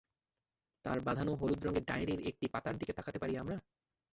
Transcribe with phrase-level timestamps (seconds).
[0.85, 3.57] তাঁর বাঁধানো হলুদ রঙের ডায়েরির একটি পাতার দিকে তাকাতে পারি আমরা।